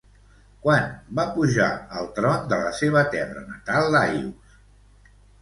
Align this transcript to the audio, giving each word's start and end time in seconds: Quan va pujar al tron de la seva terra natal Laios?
Quan 0.61 0.87
va 1.19 1.25
pujar 1.35 1.67
al 1.99 2.09
tron 2.15 2.49
de 2.55 2.59
la 2.65 2.73
seva 2.79 3.05
terra 3.13 3.45
natal 3.53 3.93
Laios? 3.99 4.59